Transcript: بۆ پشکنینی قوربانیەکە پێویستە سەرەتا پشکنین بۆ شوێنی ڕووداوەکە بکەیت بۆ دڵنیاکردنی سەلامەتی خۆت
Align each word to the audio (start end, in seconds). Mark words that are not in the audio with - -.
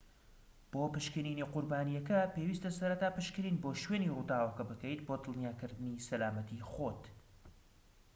بۆ 0.71 0.83
پشکنینی 0.93 1.43
قوربانیەکە 1.53 2.19
پێویستە 2.33 2.69
سەرەتا 2.77 3.09
پشکنین 3.17 3.57
بۆ 3.63 3.69
شوێنی 3.83 4.11
ڕووداوەکە 4.15 4.63
بکەیت 4.69 5.01
بۆ 5.07 5.15
دڵنیاکردنی 5.23 6.03
سەلامەتی 6.07 6.65
خۆت 6.69 7.03